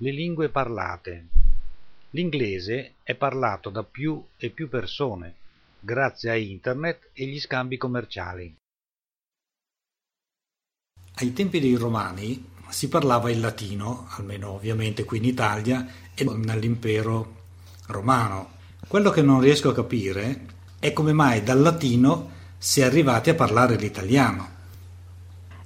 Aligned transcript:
Le 0.00 0.12
lingue 0.12 0.48
parlate. 0.48 1.26
L'inglese 2.10 2.94
è 3.02 3.16
parlato 3.16 3.68
da 3.68 3.82
più 3.82 4.24
e 4.36 4.50
più 4.50 4.68
persone 4.68 5.34
grazie 5.80 6.30
a 6.30 6.36
internet 6.36 7.10
e 7.12 7.26
gli 7.26 7.40
scambi 7.40 7.76
commerciali. 7.76 8.54
Ai 11.14 11.32
tempi 11.32 11.58
dei 11.58 11.74
Romani 11.74 12.48
si 12.68 12.88
parlava 12.88 13.28
il 13.32 13.40
latino, 13.40 14.06
almeno 14.10 14.50
ovviamente 14.50 15.02
qui 15.04 15.18
in 15.18 15.24
Italia 15.24 15.84
e 16.14 16.22
nell'impero 16.22 17.34
romano. 17.88 18.50
Quello 18.86 19.10
che 19.10 19.22
non 19.22 19.40
riesco 19.40 19.70
a 19.70 19.74
capire 19.74 20.46
è 20.78 20.92
come 20.92 21.12
mai 21.12 21.42
dal 21.42 21.60
latino 21.60 22.30
si 22.56 22.82
è 22.82 22.84
arrivati 22.84 23.30
a 23.30 23.34
parlare 23.34 23.74
l'italiano. 23.74 24.48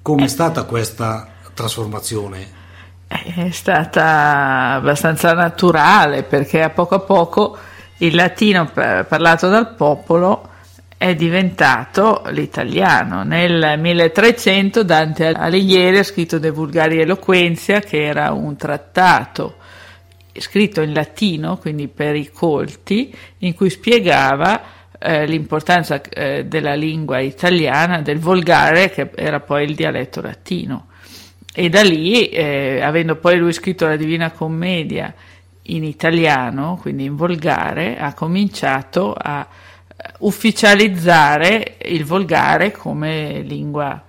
Come 0.01 0.25
è 0.25 0.27
stata 0.27 0.63
questa 0.65 1.31
trasformazione? 1.53 2.62
È 3.21 3.51
stata 3.51 4.71
abbastanza 4.71 5.33
naturale 5.33 6.23
perché 6.23 6.63
a 6.63 6.71
poco 6.71 6.95
a 6.95 6.99
poco 6.99 7.57
il 7.97 8.15
latino 8.15 8.65
parlato 8.73 9.49
dal 9.49 9.75
popolo 9.75 10.49
è 10.97 11.13
diventato 11.15 12.23
l'italiano. 12.29 13.23
Nel 13.23 13.77
1300 13.77 14.83
Dante 14.83 15.27
Alighieri 15.27 15.99
ha 15.99 16.03
scritto 16.03 16.39
De 16.39 16.49
Vulgari 16.49 17.01
Eloquenzia, 17.01 17.81
che 17.81 18.03
era 18.03 18.31
un 18.31 18.55
trattato 18.55 19.57
scritto 20.33 20.81
in 20.81 20.93
latino, 20.93 21.57
quindi 21.57 21.87
per 21.89 22.15
i 22.15 22.31
colti, 22.31 23.15
in 23.39 23.53
cui 23.53 23.69
spiegava 23.69 24.61
eh, 24.97 25.25
l'importanza 25.25 26.01
eh, 26.01 26.45
della 26.45 26.73
lingua 26.73 27.19
italiana, 27.19 28.01
del 28.01 28.19
volgare, 28.19 28.89
che 28.89 29.11
era 29.13 29.39
poi 29.39 29.65
il 29.65 29.75
dialetto 29.75 30.21
latino. 30.21 30.87
E 31.55 31.69
da 31.69 31.83
lì, 31.83 32.29
eh, 32.29 32.81
avendo 32.81 33.15
poi 33.17 33.37
lui 33.37 33.53
scritto 33.53 33.85
la 33.85 33.95
Divina 33.95 34.31
Commedia 34.31 35.13
in 35.63 35.83
italiano, 35.83 36.79
quindi 36.81 37.05
in 37.05 37.15
volgare, 37.15 37.97
ha 37.97 38.13
cominciato 38.13 39.13
a 39.13 39.47
ufficializzare 40.19 41.77
il 41.85 42.05
volgare 42.05 42.71
come 42.71 43.41
lingua 43.41 44.03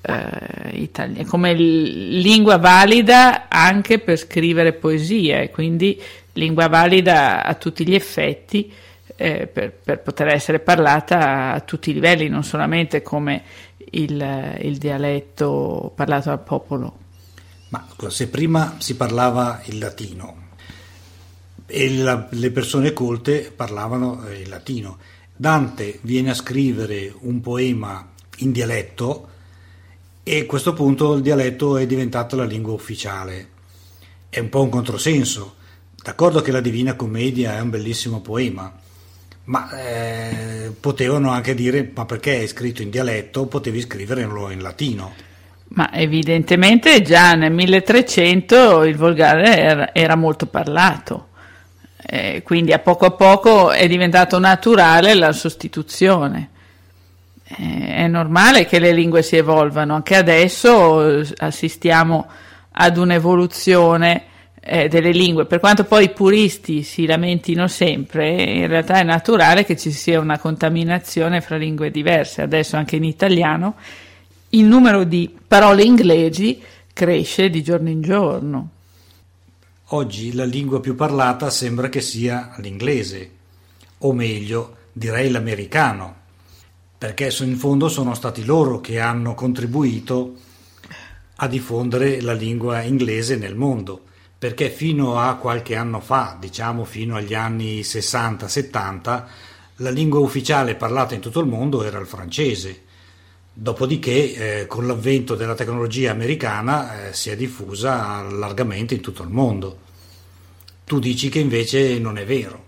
eh, 0.00 0.70
italiana, 0.72 1.26
come 1.26 1.54
lingua 1.54 2.58
valida 2.58 3.48
anche 3.48 3.98
per 3.98 4.18
scrivere 4.18 4.74
poesia 4.74 5.40
e 5.40 5.50
quindi 5.50 6.00
lingua 6.34 6.68
valida 6.68 7.44
a 7.44 7.54
tutti 7.54 7.86
gli 7.86 7.94
effetti 7.94 8.70
eh, 9.16 9.46
per, 9.46 9.72
per, 9.72 10.00
poter 10.00 10.28
essere 10.28 10.58
parlata 10.58 11.52
a 11.52 11.60
tutti 11.60 11.90
i 11.90 11.94
livelli, 11.94 12.28
non 12.28 12.42
solamente 12.42 13.02
come 13.02 13.42
il, 13.90 14.58
il 14.60 14.78
dialetto 14.78 15.92
parlato 15.94 16.30
al 16.30 16.42
popolo. 16.42 16.98
Ma 17.68 17.86
se 18.08 18.28
prima 18.28 18.76
si 18.78 18.96
parlava 18.96 19.60
il 19.64 19.78
latino 19.78 20.42
e 21.66 21.96
la, 21.96 22.28
le 22.30 22.50
persone 22.50 22.92
colte 22.92 23.52
parlavano 23.54 24.26
eh, 24.26 24.40
il 24.40 24.48
latino, 24.48 24.98
Dante 25.34 25.98
viene 26.02 26.30
a 26.30 26.34
scrivere 26.34 27.12
un 27.20 27.40
poema 27.40 28.10
in 28.38 28.52
dialetto 28.52 29.28
e 30.22 30.40
a 30.40 30.46
questo 30.46 30.72
punto 30.72 31.14
il 31.14 31.22
dialetto 31.22 31.76
è 31.76 31.86
diventato 31.86 32.36
la 32.36 32.44
lingua 32.44 32.72
ufficiale. 32.72 33.50
È 34.28 34.38
un 34.38 34.48
po' 34.48 34.62
un 34.62 34.68
controsenso. 34.68 35.56
D'accordo 36.02 36.40
che 36.40 36.52
la 36.52 36.60
Divina 36.60 36.94
Commedia 36.94 37.56
è 37.56 37.60
un 37.60 37.70
bellissimo 37.70 38.20
poema, 38.20 38.72
ma 39.44 39.68
eh, 39.70 40.72
potevano 40.78 41.30
anche 41.30 41.54
dire 41.54 41.90
ma 41.94 42.04
perché 42.06 42.42
è 42.42 42.46
scritto 42.46 42.82
in 42.82 42.90
dialetto, 42.90 43.46
potevi 43.46 43.80
scriverlo 43.80 44.50
in 44.50 44.62
latino. 44.62 45.14
Ma 45.68 45.92
evidentemente 45.92 47.02
già 47.02 47.34
nel 47.34 47.52
1300 47.52 48.84
il 48.84 48.96
volgare 48.96 49.58
era, 49.58 49.94
era 49.94 50.14
molto 50.14 50.46
parlato, 50.46 51.28
eh, 52.06 52.42
quindi 52.44 52.72
a 52.72 52.78
poco 52.78 53.06
a 53.06 53.10
poco 53.10 53.70
è 53.72 53.86
diventato 53.88 54.38
naturale 54.38 55.14
la 55.14 55.32
sostituzione. 55.32 56.50
Eh, 57.44 57.94
è 57.96 58.06
normale 58.08 58.66
che 58.66 58.78
le 58.78 58.92
lingue 58.92 59.22
si 59.22 59.36
evolvano, 59.36 59.94
anche 59.94 60.16
adesso 60.16 61.22
assistiamo 61.36 62.26
ad 62.70 62.96
un'evoluzione 62.96 64.24
eh, 64.66 64.88
delle 64.88 65.10
lingue, 65.10 65.44
per 65.44 65.60
quanto 65.60 65.84
poi 65.84 66.04
i 66.04 66.10
puristi 66.10 66.82
si 66.82 67.04
lamentino 67.04 67.68
sempre, 67.68 68.42
in 68.42 68.66
realtà 68.66 68.94
è 68.94 69.02
naturale 69.02 69.66
che 69.66 69.76
ci 69.76 69.90
sia 69.90 70.18
una 70.18 70.38
contaminazione 70.38 71.42
fra 71.42 71.56
lingue 71.56 71.90
diverse. 71.90 72.40
Adesso 72.40 72.76
anche 72.76 72.96
in 72.96 73.04
italiano 73.04 73.74
il 74.50 74.64
numero 74.64 75.04
di 75.04 75.30
parole 75.46 75.82
inglesi 75.82 76.62
cresce 76.94 77.50
di 77.50 77.62
giorno 77.62 77.90
in 77.90 78.00
giorno. 78.00 78.68
Oggi 79.88 80.32
la 80.32 80.46
lingua 80.46 80.80
più 80.80 80.94
parlata 80.94 81.50
sembra 81.50 81.90
che 81.90 82.00
sia 82.00 82.54
l'inglese, 82.56 83.30
o 83.98 84.14
meglio, 84.14 84.76
direi 84.92 85.30
l'americano, 85.30 86.14
perché 86.96 87.30
in 87.40 87.56
fondo 87.58 87.88
sono 87.90 88.14
stati 88.14 88.46
loro 88.46 88.80
che 88.80 88.98
hanno 88.98 89.34
contribuito 89.34 90.36
a 91.36 91.48
diffondere 91.48 92.22
la 92.22 92.32
lingua 92.32 92.80
inglese 92.80 93.36
nel 93.36 93.56
mondo 93.56 94.04
perché 94.44 94.68
fino 94.68 95.18
a 95.18 95.36
qualche 95.36 95.74
anno 95.74 96.00
fa, 96.00 96.36
diciamo 96.38 96.84
fino 96.84 97.16
agli 97.16 97.32
anni 97.32 97.80
60-70, 97.80 99.22
la 99.76 99.88
lingua 99.88 100.20
ufficiale 100.20 100.74
parlata 100.74 101.14
in 101.14 101.22
tutto 101.22 101.40
il 101.40 101.46
mondo 101.46 101.82
era 101.82 101.98
il 101.98 102.06
francese. 102.06 102.82
Dopodiché, 103.54 104.60
eh, 104.60 104.66
con 104.66 104.86
l'avvento 104.86 105.34
della 105.34 105.54
tecnologia 105.54 106.10
americana, 106.10 107.06
eh, 107.06 107.14
si 107.14 107.30
è 107.30 107.36
diffusa 107.36 108.20
largamente 108.20 108.92
in 108.92 109.00
tutto 109.00 109.22
il 109.22 109.30
mondo. 109.30 109.78
Tu 110.84 110.98
dici 110.98 111.30
che 111.30 111.38
invece 111.38 111.98
non 111.98 112.18
è 112.18 112.26
vero. 112.26 112.64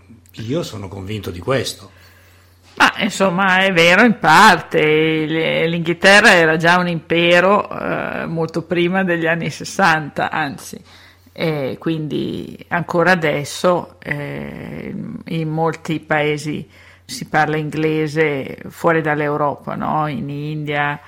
Io 0.47 0.63
sono 0.63 0.87
convinto 0.87 1.29
di 1.29 1.37
questo. 1.37 1.91
Ma 2.77 2.91
insomma 3.03 3.59
è 3.59 3.71
vero 3.71 4.03
in 4.03 4.17
parte, 4.17 4.81
l'Inghilterra 5.67 6.33
era 6.33 6.57
già 6.57 6.79
un 6.79 6.87
impero 6.87 7.69
eh, 7.69 8.25
molto 8.25 8.63
prima 8.63 9.03
degli 9.03 9.27
anni 9.27 9.51
60, 9.51 10.31
anzi 10.31 11.05
e 11.39 11.77
quindi 11.77 12.65
ancora 12.69 13.11
adesso 13.11 13.99
eh, 13.99 14.91
in 15.23 15.49
molti 15.49 15.99
paesi 15.99 16.67
si 17.05 17.27
parla 17.27 17.57
inglese 17.57 18.57
fuori 18.69 19.01
dall'Europa, 19.01 19.75
no? 19.75 20.07
in 20.07 20.31
India, 20.31 20.99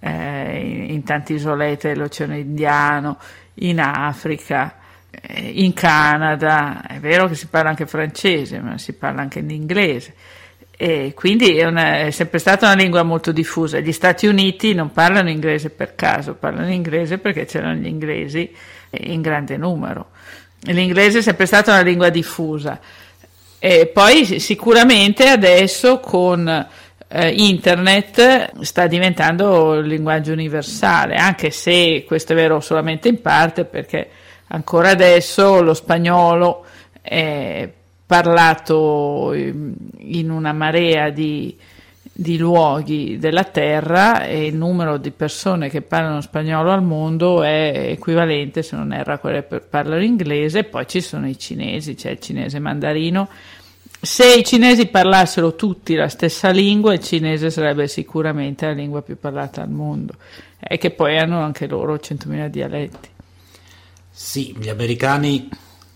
eh, 0.00 0.60
in, 0.60 0.90
in 0.90 1.04
tante 1.04 1.34
isolette 1.34 1.90
dell'Oceano 1.90 2.34
Indiano, 2.34 3.16
in 3.54 3.78
Africa, 3.78 4.74
eh, 5.08 5.52
in 5.62 5.72
Canada, 5.72 6.84
è 6.84 6.98
vero 6.98 7.28
che 7.28 7.36
si 7.36 7.46
parla 7.46 7.68
anche 7.68 7.86
francese, 7.86 8.58
ma 8.58 8.78
si 8.78 8.92
parla 8.92 9.20
anche 9.20 9.38
in 9.38 9.50
inglese. 9.50 10.14
E 10.78 11.12
quindi 11.14 11.56
è, 11.56 11.64
una, 11.64 12.00
è, 12.00 12.10
sempre 12.10 12.38
stata 12.38 12.66
una 12.66 12.74
lingua 12.74 13.02
molto 13.02 13.32
diffusa. 13.32 13.78
Gli 13.78 13.92
Stati 13.92 14.26
Uniti 14.26 14.74
non 14.74 14.92
parlano 14.92 15.30
inglese 15.30 15.70
per 15.70 15.94
caso, 15.94 16.34
parlano 16.34 16.70
inglese 16.70 17.16
perché 17.16 17.46
c'erano 17.46 17.74
gli 17.74 17.86
inglesi 17.86 18.54
in 18.90 19.22
grande 19.22 19.56
numero. 19.56 20.10
L'inglese 20.64 21.18
è 21.18 21.22
sempre 21.22 21.46
stata 21.46 21.72
una 21.72 21.80
lingua 21.80 22.10
diffusa. 22.10 22.78
E 23.58 23.86
poi 23.86 24.38
sicuramente 24.38 25.28
adesso 25.28 25.98
con 25.98 26.46
eh, 27.08 27.28
internet 27.30 28.60
sta 28.60 28.86
diventando 28.86 29.74
il 29.74 29.86
linguaggio 29.86 30.32
universale, 30.32 31.16
anche 31.16 31.50
se 31.50 32.04
questo 32.06 32.32
è 32.32 32.36
vero 32.36 32.60
solamente 32.60 33.08
in 33.08 33.22
parte 33.22 33.64
perché 33.64 34.08
ancora 34.48 34.90
adesso 34.90 35.62
lo 35.62 35.72
spagnolo 35.72 36.64
è 37.00 37.68
parlato 38.06 39.32
in 39.34 40.30
una 40.30 40.52
marea 40.52 41.10
di, 41.10 41.56
di 42.12 42.38
luoghi 42.38 43.18
della 43.18 43.44
terra 43.44 44.24
e 44.24 44.46
il 44.46 44.54
numero 44.54 44.96
di 44.96 45.10
persone 45.10 45.68
che 45.68 45.82
parlano 45.82 46.20
spagnolo 46.20 46.70
al 46.70 46.82
mondo 46.82 47.42
è 47.42 47.88
equivalente, 47.90 48.62
se 48.62 48.76
non 48.76 48.92
erro, 48.92 49.14
a 49.14 49.18
quelle 49.18 49.46
che 49.46 49.60
parlano 49.60 50.02
inglese, 50.02 50.64
poi 50.64 50.86
ci 50.86 51.00
sono 51.00 51.28
i 51.28 51.36
cinesi, 51.38 51.94
c'è 51.94 52.10
il 52.10 52.20
cinese 52.20 52.60
mandarino. 52.60 53.28
Se 54.00 54.34
i 54.34 54.44
cinesi 54.44 54.86
parlassero 54.86 55.56
tutti 55.56 55.94
la 55.94 56.08
stessa 56.08 56.50
lingua, 56.50 56.94
il 56.94 57.00
cinese 57.00 57.50
sarebbe 57.50 57.88
sicuramente 57.88 58.66
la 58.66 58.72
lingua 58.72 59.02
più 59.02 59.18
parlata 59.18 59.62
al 59.62 59.70
mondo, 59.70 60.14
e 60.60 60.78
che 60.78 60.92
poi 60.92 61.18
hanno 61.18 61.40
anche 61.40 61.66
loro 61.66 61.96
100.000 61.96 62.46
dialetti. 62.46 63.08
Sì, 64.10 64.56
gli 64.58 64.68
americani 64.68 65.48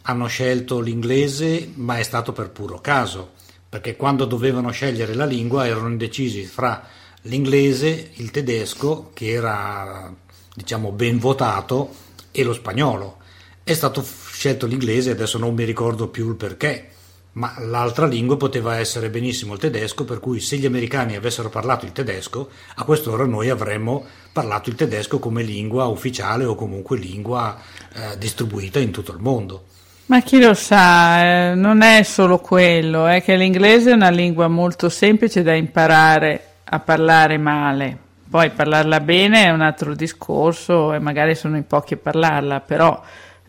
hanno 0.03 0.27
scelto 0.27 0.81
l'inglese, 0.81 1.71
ma 1.75 1.99
è 1.99 2.03
stato 2.03 2.33
per 2.33 2.51
puro 2.51 2.81
caso 2.81 3.39
perché 3.71 3.95
quando 3.95 4.25
dovevano 4.25 4.73
scegliere 4.73 5.15
la 5.15 5.25
lingua 5.25 5.65
erano 5.65 5.89
indecisi 5.89 6.43
fra 6.43 6.85
l'inglese, 7.23 8.11
il 8.15 8.33
tedesco, 8.33 9.13
che 9.15 9.29
era 9.31 10.13
diciamo 10.53 10.91
ben 10.91 11.21
votato, 11.21 11.95
e 12.33 12.43
lo 12.43 12.53
spagnolo. 12.53 13.19
È 13.63 13.73
stato 13.73 14.03
scelto 14.03 14.67
l'inglese, 14.67 15.13
adesso 15.13 15.39
non 15.39 15.55
mi 15.55 15.63
ricordo 15.63 16.09
più 16.09 16.29
il 16.29 16.35
perché, 16.35 16.89
ma 17.35 17.55
l'altra 17.61 18.07
lingua 18.07 18.37
poteva 18.37 18.77
essere 18.77 19.09
benissimo 19.09 19.53
il 19.53 19.61
tedesco, 19.61 20.05
per 20.05 20.19
cui 20.19 20.41
se 20.41 20.57
gli 20.57 20.67
americani 20.67 21.15
avessero 21.15 21.49
parlato 21.49 21.85
il 21.85 21.93
tedesco, 21.93 22.51
a 22.75 22.83
quest'ora 22.83 23.25
noi 23.25 23.51
avremmo 23.51 24.05
parlato 24.33 24.69
il 24.69 24.75
tedesco 24.75 25.21
come 25.21 25.45
lingua 25.45 25.85
ufficiale 25.85 26.45
o 26.45 26.57
comunque 26.57 26.99
lingua 26.99 27.57
eh, 27.95 28.19
distribuita 28.19 28.81
in 28.81 28.91
tutto 28.91 29.13
il 29.13 29.21
mondo. 29.21 29.67
Ma 30.11 30.23
chi 30.23 30.41
lo 30.41 30.55
sa, 30.55 31.23
eh, 31.23 31.55
non 31.55 31.83
è 31.83 32.03
solo 32.03 32.41
quello, 32.41 33.07
è 33.07 33.23
che 33.23 33.37
l'inglese 33.37 33.93
è 33.93 33.95
una 33.95 34.11
lingua 34.11 34.49
molto 34.49 34.89
semplice 34.89 35.45
da 35.45 35.55
imparare 35.55 36.47
a 36.65 36.81
parlare 36.81 37.39
male. 37.39 37.97
Poi 38.29 38.51
parlarla 38.51 38.99
bene 38.99 39.45
è 39.45 39.51
un 39.51 39.61
altro 39.61 39.95
discorso 39.95 40.93
e 40.93 40.99
magari 40.99 41.37
sono 41.37 41.57
in 41.57 41.65
pochi 41.65 41.95
a 41.95 41.99
parlarla, 41.99 42.59
però 42.59 43.01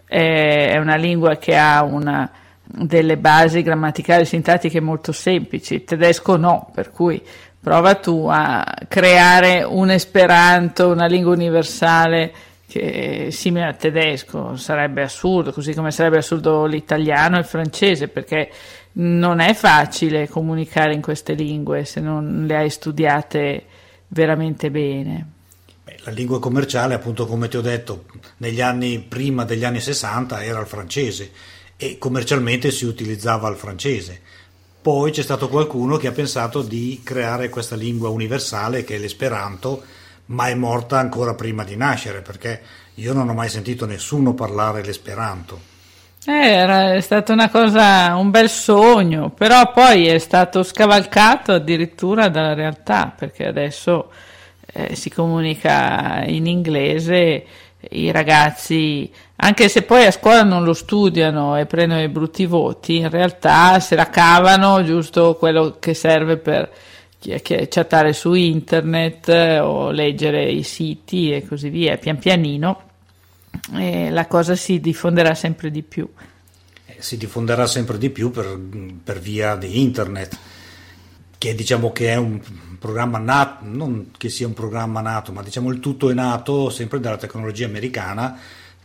è 0.05 0.77
una 0.77 0.97
lingua 0.97 1.37
che 1.37 1.57
ha 1.57 1.81
una 1.81 2.29
delle 2.63 3.17
basi 3.17 3.63
grammaticali 3.63 4.21
e 4.21 4.25
sintattiche 4.25 4.79
molto 4.79 5.11
semplici, 5.13 5.73
il 5.73 5.83
tedesco 5.83 6.37
no, 6.37 6.69
per 6.71 6.91
cui 6.91 7.19
prova 7.59 7.95
tu 7.95 8.27
a 8.29 8.63
creare 8.87 9.63
un 9.63 9.89
esperanto, 9.89 10.89
una 10.89 11.07
lingua 11.07 11.33
universale 11.33 12.31
che 12.71 13.25
è 13.25 13.29
simile 13.31 13.65
al 13.65 13.75
tedesco, 13.75 14.55
sarebbe 14.55 15.01
assurdo, 15.01 15.51
così 15.51 15.73
come 15.73 15.91
sarebbe 15.91 16.19
assurdo 16.19 16.63
l'italiano 16.65 17.35
e 17.35 17.39
il 17.39 17.45
francese, 17.45 18.07
perché 18.07 18.49
non 18.93 19.41
è 19.41 19.53
facile 19.53 20.29
comunicare 20.29 20.93
in 20.93 21.01
queste 21.01 21.33
lingue 21.33 21.83
se 21.83 21.99
non 21.99 22.45
le 22.47 22.55
hai 22.55 22.69
studiate 22.69 23.65
veramente 24.07 24.71
bene. 24.71 25.31
La 26.05 26.11
lingua 26.11 26.39
commerciale, 26.39 26.93
appunto 26.93 27.25
come 27.25 27.49
ti 27.49 27.57
ho 27.57 27.61
detto, 27.61 28.05
negli 28.37 28.61
anni 28.61 28.99
prima 28.99 29.43
degli 29.43 29.65
anni 29.65 29.81
60 29.81 30.41
era 30.41 30.61
il 30.61 30.67
francese 30.67 31.29
e 31.75 31.97
commercialmente 31.97 32.71
si 32.71 32.85
utilizzava 32.85 33.49
il 33.49 33.57
francese. 33.57 34.21
Poi 34.81 35.11
c'è 35.11 35.23
stato 35.23 35.49
qualcuno 35.49 35.97
che 35.97 36.07
ha 36.07 36.13
pensato 36.13 36.61
di 36.61 37.01
creare 37.03 37.49
questa 37.49 37.75
lingua 37.75 38.07
universale 38.07 38.85
che 38.85 38.95
è 38.95 38.97
l'esperanto, 38.97 39.83
ma 40.31 40.47
è 40.47 40.55
morta 40.55 40.97
ancora 40.97 41.33
prima 41.35 41.63
di 41.63 41.75
nascere 41.75 42.21
perché 42.21 42.61
io 42.95 43.13
non 43.13 43.29
ho 43.29 43.33
mai 43.33 43.49
sentito 43.49 43.85
nessuno 43.85 44.33
parlare 44.33 44.83
l'esperanto. 44.83 45.69
Eh, 46.25 46.31
era, 46.31 46.93
è 46.93 47.01
stata 47.01 47.33
una 47.33 47.49
cosa, 47.49 48.15
un 48.15 48.29
bel 48.29 48.49
sogno, 48.49 49.29
però 49.29 49.71
poi 49.71 50.07
è 50.07 50.19
stato 50.19 50.61
scavalcato 50.61 51.51
addirittura 51.51 52.29
dalla 52.29 52.53
realtà 52.53 53.11
perché 53.15 53.47
adesso 53.47 54.11
eh, 54.73 54.95
si 54.95 55.09
comunica 55.09 56.23
in 56.25 56.45
inglese 56.45 57.45
i 57.89 58.11
ragazzi, 58.11 59.11
anche 59.37 59.67
se 59.67 59.81
poi 59.81 60.05
a 60.05 60.11
scuola 60.11 60.43
non 60.43 60.63
lo 60.63 60.73
studiano 60.73 61.57
e 61.57 61.65
prendono 61.65 62.03
i 62.03 62.09
brutti 62.09 62.45
voti, 62.45 62.97
in 62.97 63.09
realtà 63.09 63.79
se 63.79 63.95
la 63.95 64.07
cavano 64.07 64.83
giusto 64.83 65.35
quello 65.35 65.77
che 65.79 65.95
serve 65.95 66.37
per 66.37 66.71
chattare 67.21 68.13
su 68.13 68.33
internet 68.33 69.27
o 69.61 69.91
leggere 69.91 70.49
i 70.49 70.63
siti 70.63 71.31
e 71.31 71.45
così 71.45 71.69
via, 71.69 71.97
pian 71.97 72.17
pianino 72.17 72.89
la 74.09 74.27
cosa 74.27 74.55
si 74.55 74.79
diffonderà 74.79 75.35
sempre 75.35 75.71
di 75.71 75.83
più. 75.83 76.07
Eh, 76.85 76.95
si 76.99 77.17
diffonderà 77.17 77.67
sempre 77.67 77.97
di 77.97 78.09
più 78.09 78.31
per, 78.31 78.59
per 79.03 79.19
via 79.19 79.55
di 79.55 79.81
internet, 79.81 80.37
che 81.37 81.55
diciamo 81.55 81.91
che 81.91 82.09
è 82.09 82.15
un 82.15 82.39
programma 82.79 83.17
nato, 83.17 83.65
non 83.65 84.11
che 84.17 84.29
sia 84.29 84.47
un 84.47 84.53
programma 84.53 85.01
nato, 85.01 85.31
ma 85.31 85.43
diciamo 85.43 85.69
il 85.69 85.79
tutto 85.79 86.09
è 86.09 86.13
nato 86.13 86.69
sempre 86.69 86.99
dalla 86.99 87.17
tecnologia 87.17 87.65
americana 87.65 88.39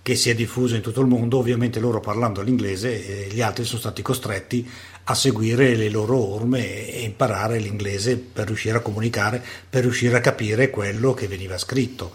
che 0.07 0.15
si 0.15 0.31
è 0.31 0.37
diffusa 0.37 0.77
in 0.77 0.83
tutto 0.83 1.01
il 1.01 1.09
mondo, 1.09 1.37
ovviamente 1.37 1.81
loro 1.81 1.99
parlando 1.99 2.41
l'inglese 2.41 3.27
gli 3.29 3.41
altri 3.41 3.65
sono 3.65 3.81
stati 3.81 4.03
costretti 4.03 4.65
a 5.03 5.15
seguire 5.15 5.75
le 5.75 5.89
loro 5.89 6.17
orme 6.17 6.93
e 6.93 7.01
imparare 7.01 7.59
l'inglese 7.59 8.17
per 8.17 8.47
riuscire 8.47 8.77
a 8.77 8.83
comunicare, 8.83 9.43
per 9.69 9.83
riuscire 9.83 10.17
a 10.17 10.21
capire 10.21 10.71
quello 10.71 11.13
che 11.13 11.27
veniva 11.27 11.59
scritto. 11.59 12.13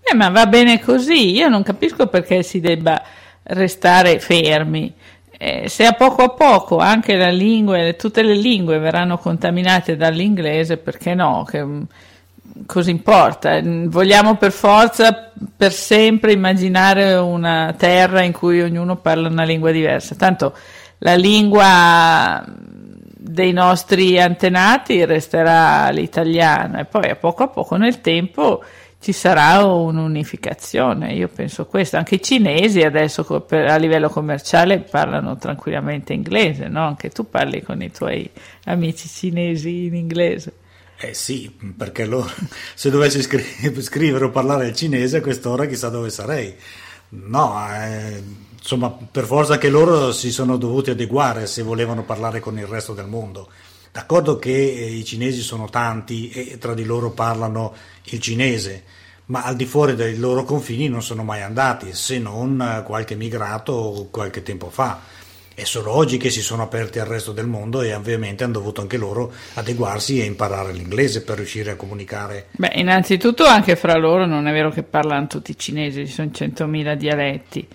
Eh, 0.00 0.14
ma 0.14 0.30
va 0.30 0.46
bene 0.46 0.80
così, 0.80 1.32
io 1.32 1.48
non 1.48 1.62
capisco 1.62 2.06
perché 2.06 2.42
si 2.42 2.58
debba 2.58 3.02
restare 3.42 4.18
fermi. 4.18 4.90
Eh, 5.36 5.68
se 5.68 5.84
a 5.84 5.92
poco 5.92 6.22
a 6.22 6.30
poco 6.30 6.78
anche 6.78 7.16
la 7.16 7.28
lingua, 7.28 7.92
tutte 7.92 8.22
le 8.22 8.34
lingue 8.34 8.78
verranno 8.78 9.18
contaminate 9.18 9.94
dall'inglese, 9.94 10.78
perché 10.78 11.12
no? 11.12 11.44
Che, 11.46 11.62
mm, 11.62 11.82
cosa 12.66 12.90
importa? 12.90 13.60
Vogliamo 13.62 14.36
per 14.36 14.52
forza, 14.52 15.30
per 15.56 15.72
sempre 15.72 16.32
immaginare 16.32 17.14
una 17.14 17.74
terra 17.76 18.22
in 18.22 18.32
cui 18.32 18.60
ognuno 18.60 18.96
parla 18.96 19.28
una 19.28 19.44
lingua 19.44 19.70
diversa. 19.70 20.14
Tanto 20.14 20.54
la 20.98 21.14
lingua 21.14 22.44
dei 22.46 23.52
nostri 23.52 24.20
antenati 24.20 25.04
resterà 25.04 25.88
l'italiano 25.90 26.78
e 26.78 26.84
poi 26.84 27.10
a 27.10 27.16
poco 27.16 27.42
a 27.42 27.48
poco 27.48 27.76
nel 27.76 28.00
tempo 28.00 28.62
ci 29.00 29.12
sarà 29.12 29.64
un'unificazione, 29.64 31.12
io 31.12 31.28
penso 31.28 31.66
questo. 31.66 31.96
Anche 31.96 32.16
i 32.16 32.22
cinesi 32.22 32.82
adesso 32.82 33.24
a 33.48 33.76
livello 33.76 34.08
commerciale 34.08 34.80
parlano 34.80 35.36
tranquillamente 35.36 36.12
inglese, 36.12 36.66
no? 36.66 36.84
Anche 36.84 37.10
tu 37.10 37.28
parli 37.28 37.62
con 37.62 37.80
i 37.80 37.92
tuoi 37.92 38.28
amici 38.64 39.06
cinesi 39.08 39.84
in 39.84 39.94
inglese. 39.94 40.52
Eh 41.00 41.14
sì, 41.14 41.56
perché 41.76 42.04
loro, 42.04 42.28
se 42.74 42.90
dovessi 42.90 43.22
scri- 43.22 43.80
scrivere 43.82 44.24
o 44.24 44.30
parlare 44.30 44.66
il 44.66 44.74
cinese 44.74 45.18
a 45.18 45.20
quest'ora 45.20 45.66
chissà 45.66 45.90
dove 45.90 46.10
sarei. 46.10 46.52
No, 47.10 47.56
eh, 47.72 48.20
insomma, 48.58 48.90
per 48.90 49.24
forza 49.24 49.58
che 49.58 49.68
loro 49.70 50.10
si 50.12 50.32
sono 50.32 50.56
dovuti 50.56 50.90
adeguare 50.90 51.46
se 51.46 51.62
volevano 51.62 52.02
parlare 52.04 52.40
con 52.40 52.58
il 52.58 52.66
resto 52.66 52.94
del 52.94 53.06
mondo. 53.06 53.48
D'accordo 53.92 54.38
che 54.38 54.50
eh, 54.50 54.86
i 54.90 55.04
cinesi 55.04 55.40
sono 55.40 55.68
tanti 55.70 56.30
e 56.30 56.58
tra 56.58 56.74
di 56.74 56.84
loro 56.84 57.10
parlano 57.12 57.74
il 58.04 58.18
cinese, 58.20 58.82
ma 59.26 59.44
al 59.44 59.54
di 59.54 59.66
fuori 59.66 59.94
dei 59.94 60.16
loro 60.16 60.42
confini 60.42 60.88
non 60.88 61.02
sono 61.02 61.22
mai 61.22 61.42
andati, 61.42 61.94
se 61.94 62.18
non 62.18 62.60
eh, 62.60 62.82
qualche 62.82 63.14
migrato 63.14 64.08
qualche 64.10 64.42
tempo 64.42 64.68
fa. 64.68 65.00
È 65.58 65.64
solo 65.64 65.92
oggi 65.92 66.18
che 66.18 66.30
si 66.30 66.40
sono 66.40 66.62
aperti 66.62 67.00
al 67.00 67.06
resto 67.06 67.32
del 67.32 67.48
mondo 67.48 67.82
e 67.82 67.92
ovviamente 67.92 68.44
hanno 68.44 68.52
dovuto 68.52 68.80
anche 68.80 68.96
loro 68.96 69.32
adeguarsi 69.54 70.20
e 70.20 70.24
imparare 70.24 70.72
l'inglese 70.72 71.24
per 71.24 71.38
riuscire 71.38 71.72
a 71.72 71.74
comunicare. 71.74 72.46
Beh, 72.52 72.74
innanzitutto 72.74 73.44
anche 73.44 73.74
fra 73.74 73.96
loro 73.96 74.24
non 74.24 74.46
è 74.46 74.52
vero 74.52 74.70
che 74.70 74.84
parlano 74.84 75.26
tutti 75.26 75.58
cinesi, 75.58 76.06
ci 76.06 76.12
sono 76.12 76.30
100.000 76.32 76.94
dialetti. 76.94 77.66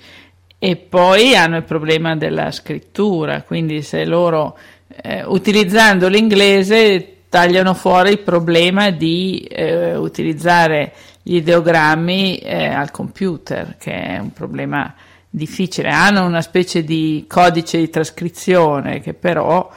E 0.57 0.77
poi 0.77 1.35
hanno 1.35 1.57
il 1.57 1.63
problema 1.63 2.15
della 2.15 2.51
scrittura, 2.51 3.41
quindi 3.41 3.81
se 3.81 4.05
loro 4.05 4.57
eh, 5.01 5.25
utilizzando 5.25 6.07
l'inglese 6.07 7.23
tagliano 7.27 7.73
fuori 7.73 8.11
il 8.11 8.19
problema 8.19 8.91
di 8.91 9.39
eh, 9.39 9.97
utilizzare 9.97 10.93
gli 11.21 11.35
ideogrammi 11.35 12.37
eh, 12.37 12.65
al 12.65 12.91
computer, 12.91 13.75
che 13.77 13.91
è 13.91 14.19
un 14.19 14.31
problema 14.31 14.95
difficile. 15.35 15.89
Hanno 15.89 16.25
una 16.25 16.41
specie 16.41 16.83
di 16.83 17.25
codice 17.27 17.79
di 17.79 17.89
trascrizione 17.89 18.99
che 18.99 19.15
però 19.15 19.67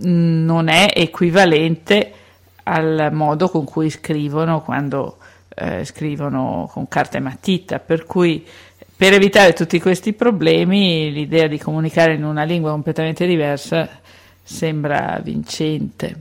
mh, 0.00 0.44
non 0.44 0.68
è 0.68 0.90
equivalente 0.94 2.12
al 2.62 3.10
modo 3.12 3.50
con 3.50 3.64
cui 3.64 3.90
scrivono 3.90 4.62
quando 4.62 5.18
eh, 5.54 5.84
scrivono 5.84 6.68
con 6.72 6.88
carta 6.88 7.18
e 7.18 7.20
matita, 7.20 7.78
per 7.78 8.06
cui 8.06 8.42
per 8.96 9.12
evitare 9.12 9.52
tutti 9.52 9.78
questi 9.80 10.14
problemi 10.14 11.12
l'idea 11.12 11.46
di 11.46 11.58
comunicare 11.58 12.14
in 12.14 12.24
una 12.24 12.44
lingua 12.44 12.70
completamente 12.70 13.26
diversa 13.26 14.00
sembra 14.42 15.20
vincente. 15.22 16.16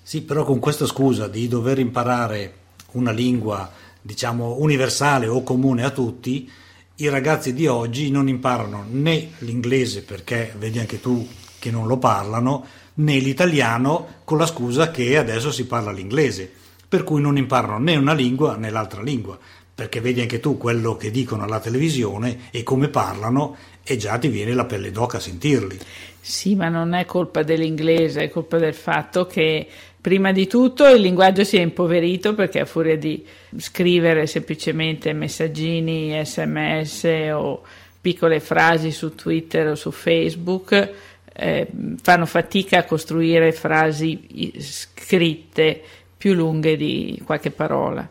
Sì, 0.00 0.22
però 0.22 0.44
con 0.44 0.60
questa 0.60 0.86
scusa 0.86 1.26
di 1.26 1.48
dover 1.48 1.78
imparare 1.80 2.54
una 2.92 3.10
lingua, 3.10 3.68
diciamo, 4.00 4.56
universale 4.58 5.26
o 5.26 5.42
comune 5.42 5.82
a 5.84 5.90
tutti, 5.90 6.48
i 6.96 7.08
ragazzi 7.08 7.54
di 7.54 7.66
oggi 7.66 8.10
non 8.10 8.28
imparano 8.28 8.84
né 8.88 9.32
l'inglese 9.38 10.02
perché 10.02 10.54
vedi 10.58 10.78
anche 10.78 11.00
tu 11.00 11.26
che 11.58 11.70
non 11.70 11.86
lo 11.86 11.96
parlano, 11.96 12.66
né 12.94 13.18
l'italiano 13.18 14.20
con 14.24 14.36
la 14.36 14.46
scusa 14.46 14.90
che 14.90 15.16
adesso 15.16 15.50
si 15.50 15.66
parla 15.66 15.92
l'inglese, 15.92 16.50
per 16.88 17.04
cui 17.04 17.20
non 17.20 17.38
imparano 17.38 17.78
né 17.78 17.96
una 17.96 18.12
lingua 18.12 18.56
né 18.56 18.68
l'altra 18.68 19.00
lingua, 19.00 19.38
perché 19.74 20.00
vedi 20.00 20.20
anche 20.20 20.40
tu 20.40 20.58
quello 20.58 20.96
che 20.96 21.10
dicono 21.10 21.44
alla 21.44 21.60
televisione 21.60 22.48
e 22.50 22.62
come 22.62 22.88
parlano 22.88 23.56
e 23.82 23.96
già 23.96 24.18
ti 24.18 24.28
viene 24.28 24.54
la 24.54 24.64
pelle 24.64 24.90
d'oca 24.90 25.16
a 25.16 25.20
sentirli. 25.20 25.78
Sì, 26.20 26.54
ma 26.54 26.68
non 26.68 26.94
è 26.94 27.04
colpa 27.04 27.42
dell'inglese, 27.42 28.22
è 28.22 28.28
colpa 28.28 28.58
del 28.58 28.74
fatto 28.74 29.26
che 29.26 29.66
prima 30.00 30.30
di 30.30 30.46
tutto 30.46 30.86
il 30.86 31.00
linguaggio 31.00 31.42
si 31.42 31.56
è 31.56 31.60
impoverito 31.60 32.34
perché 32.34 32.60
a 32.60 32.64
furia 32.64 32.96
di 32.96 33.24
scrivere 33.56 34.26
semplicemente 34.26 35.12
messaggini, 35.12 36.20
sms 36.24 37.04
o 37.32 37.62
piccole 38.00 38.40
frasi 38.40 38.90
su 38.90 39.14
Twitter 39.14 39.68
o 39.68 39.74
su 39.74 39.90
Facebook 39.90 40.90
eh, 41.34 41.66
fanno 42.02 42.26
fatica 42.26 42.78
a 42.78 42.84
costruire 42.84 43.52
frasi 43.52 44.52
scritte 44.58 45.80
più 46.16 46.34
lunghe 46.34 46.76
di 46.76 47.20
qualche 47.24 47.50
parola. 47.50 48.08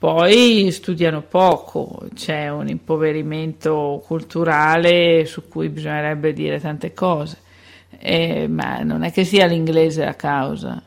Poi 0.00 0.70
studiano 0.72 1.20
poco, 1.20 2.08
c'è 2.14 2.48
un 2.48 2.68
impoverimento 2.68 4.02
culturale 4.06 5.26
su 5.26 5.46
cui 5.46 5.68
bisognerebbe 5.68 6.32
dire 6.32 6.58
tante 6.58 6.94
cose. 6.94 7.36
eh, 7.98 8.48
ma 8.48 8.78
non 8.82 9.02
è 9.04 9.12
che 9.12 9.24
sia 9.24 9.46
l'inglese 9.46 10.06
a 10.06 10.14
causa. 10.14 10.82